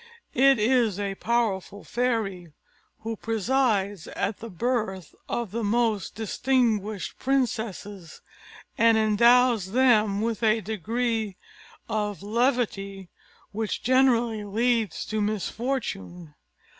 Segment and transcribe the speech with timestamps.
[0.33, 2.51] It is a powerful fairy,
[3.01, 8.19] who presides at the birth of the most distinguished princesses,
[8.79, 11.37] and endows them with a degree
[11.87, 13.09] of levity
[13.51, 16.33] which generally leads to misfortune.